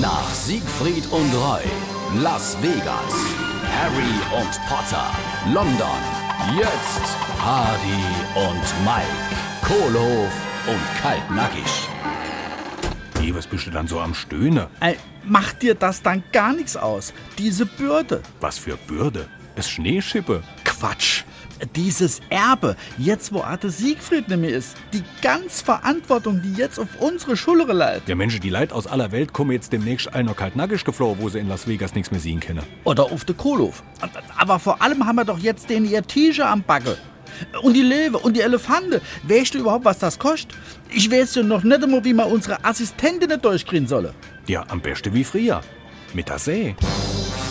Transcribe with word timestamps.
Nach 0.00 0.32
Siegfried 0.32 1.06
und 1.10 1.34
Roy, 1.34 1.62
Las 2.22 2.56
Vegas, 2.62 3.14
Harry 3.76 4.40
und 4.40 4.50
Potter, 4.66 5.10
London, 5.52 6.00
jetzt 6.56 7.16
Hardy 7.38 8.04
und 8.34 8.84
Mike, 8.84 9.06
Kohlhof 9.62 10.32
und 10.66 11.02
Kaltnackig. 11.02 11.88
Hey, 13.18 13.34
was 13.34 13.46
bist 13.46 13.66
du 13.66 13.70
dann 13.70 13.88
so 13.88 14.00
am 14.00 14.14
Stöhnen? 14.14 14.68
Ey, 14.80 14.96
macht 15.24 15.60
dir 15.60 15.74
das 15.74 16.00
dann 16.00 16.22
gar 16.32 16.54
nichts 16.54 16.76
aus? 16.76 17.12
Diese 17.36 17.66
Bürde. 17.66 18.22
Was 18.40 18.56
für 18.58 18.76
Bürde? 18.76 19.28
Es 19.56 19.68
Schneeschippe. 19.68 20.42
Quatsch. 20.64 21.24
Dieses 21.76 22.20
Erbe, 22.30 22.76
jetzt 22.98 23.32
wo 23.32 23.42
Arte 23.42 23.70
Siegfried 23.70 24.28
nämlich 24.28 24.52
ist, 24.52 24.76
die 24.92 25.02
ganz 25.22 25.60
Verantwortung, 25.60 26.40
die 26.42 26.54
jetzt 26.54 26.78
auf 26.78 26.88
unsere 26.98 27.36
Schulter 27.36 27.74
leidet. 27.74 28.08
Ja, 28.08 28.14
Menschen, 28.14 28.40
die 28.40 28.50
Leute 28.50 28.74
aus 28.74 28.86
aller 28.86 29.12
Welt 29.12 29.32
kommen 29.32 29.52
jetzt 29.52 29.72
demnächst 29.72 30.12
all 30.14 30.24
noch 30.24 30.36
kaltnackig 30.36 30.84
geflohen, 30.84 31.18
wo 31.20 31.28
sie 31.28 31.38
in 31.38 31.48
Las 31.48 31.66
Vegas 31.68 31.94
nichts 31.94 32.10
mehr 32.10 32.20
sehen 32.20 32.40
können. 32.40 32.62
Oder 32.84 33.04
auf 33.04 33.24
der 33.24 33.34
Kohlhof. 33.34 33.82
Aber 34.36 34.58
vor 34.58 34.80
allem 34.80 35.06
haben 35.06 35.16
wir 35.16 35.24
doch 35.24 35.38
jetzt 35.38 35.68
den 35.68 35.84
ihr 35.84 36.02
T-Shirt 36.02 36.46
am 36.46 36.62
Backe. 36.62 36.96
Und 37.62 37.74
die 37.74 37.82
Löwe 37.82 38.18
und 38.18 38.36
die 38.36 38.40
Elefante. 38.40 39.00
Weißt 39.22 39.54
du 39.54 39.58
überhaupt, 39.58 39.84
was 39.84 39.98
das 39.98 40.18
kostet? 40.18 40.56
Ich 40.90 41.10
weiß 41.10 41.36
ja 41.36 41.42
noch 41.42 41.62
nicht 41.62 41.82
einmal, 41.82 42.04
wie 42.04 42.12
man 42.12 42.26
unsere 42.26 42.62
Assistentinnen 42.64 43.40
durchkriegen 43.40 43.86
solle. 43.86 44.14
Ja, 44.46 44.64
am 44.68 44.80
besten 44.80 45.14
wie 45.14 45.24
früher. 45.24 45.60
Mit 46.12 46.28
der 46.28 46.38
See. 46.38 46.74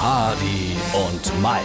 Hardy 0.00 0.76
und 0.92 1.42
Mike, 1.42 1.64